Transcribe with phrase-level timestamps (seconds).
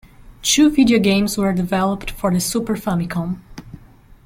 [0.41, 3.37] Two video games were developed for the Super Famicom.